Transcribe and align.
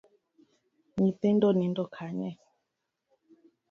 Nyithindo 0.99 1.47
nindo 1.57 1.83
kanye? 1.95 2.29